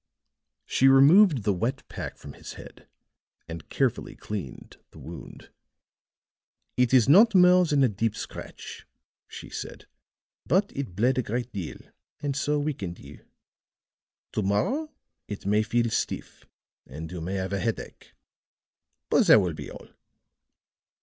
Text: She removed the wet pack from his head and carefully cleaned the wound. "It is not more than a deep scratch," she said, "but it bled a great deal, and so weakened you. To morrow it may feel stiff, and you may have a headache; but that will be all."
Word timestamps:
She 0.65 0.87
removed 0.87 1.43
the 1.43 1.53
wet 1.53 1.87
pack 1.87 2.17
from 2.17 2.33
his 2.33 2.53
head 2.53 2.87
and 3.47 3.69
carefully 3.69 4.15
cleaned 4.15 4.77
the 4.89 4.97
wound. 4.97 5.51
"It 6.75 6.91
is 6.91 7.07
not 7.07 7.35
more 7.35 7.65
than 7.65 7.83
a 7.83 7.87
deep 7.87 8.15
scratch," 8.15 8.87
she 9.27 9.51
said, 9.51 9.85
"but 10.47 10.75
it 10.75 10.95
bled 10.95 11.19
a 11.19 11.21
great 11.21 11.51
deal, 11.53 11.77
and 12.19 12.35
so 12.35 12.57
weakened 12.57 12.97
you. 12.97 13.27
To 14.31 14.41
morrow 14.41 14.91
it 15.27 15.45
may 15.45 15.61
feel 15.61 15.91
stiff, 15.91 16.45
and 16.87 17.11
you 17.11 17.21
may 17.21 17.35
have 17.35 17.53
a 17.53 17.59
headache; 17.59 18.15
but 19.07 19.27
that 19.27 19.39
will 19.39 19.53
be 19.53 19.69
all." 19.69 19.87